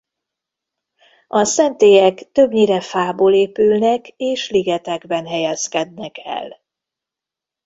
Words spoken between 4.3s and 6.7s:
ligetekben helyezkednek el.